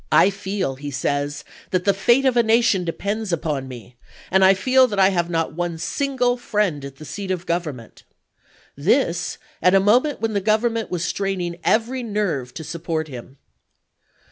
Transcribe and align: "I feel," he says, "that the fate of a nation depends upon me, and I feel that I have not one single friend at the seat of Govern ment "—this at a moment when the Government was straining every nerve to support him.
"I 0.11 0.31
feel," 0.31 0.77
he 0.77 0.89
says, 0.89 1.43
"that 1.69 1.85
the 1.85 1.93
fate 1.93 2.25
of 2.25 2.35
a 2.35 2.41
nation 2.41 2.83
depends 2.83 3.31
upon 3.31 3.67
me, 3.67 3.97
and 4.31 4.43
I 4.43 4.55
feel 4.55 4.87
that 4.87 4.97
I 4.97 5.09
have 5.09 5.29
not 5.29 5.53
one 5.53 5.77
single 5.77 6.37
friend 6.37 6.83
at 6.83 6.95
the 6.95 7.05
seat 7.05 7.29
of 7.29 7.45
Govern 7.45 7.75
ment 7.75 8.01
"—this 8.75 9.37
at 9.61 9.75
a 9.75 9.79
moment 9.79 10.19
when 10.19 10.33
the 10.33 10.41
Government 10.41 10.89
was 10.89 11.05
straining 11.05 11.59
every 11.63 12.01
nerve 12.01 12.51
to 12.55 12.63
support 12.63 13.09
him. 13.09 13.37